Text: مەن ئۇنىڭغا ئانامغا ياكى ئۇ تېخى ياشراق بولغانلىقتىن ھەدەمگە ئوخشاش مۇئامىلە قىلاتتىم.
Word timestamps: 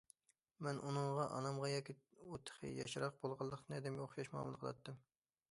مەن 0.67 0.79
ئۇنىڭغا 0.85 1.25
ئانامغا 1.35 1.69
ياكى 1.73 1.95
ئۇ 2.23 2.41
تېخى 2.51 2.73
ياشراق 2.79 3.21
بولغانلىقتىن 3.27 3.79
ھەدەمگە 3.79 4.09
ئوخشاش 4.09 4.35
مۇئامىلە 4.35 4.63
قىلاتتىم. 4.65 5.01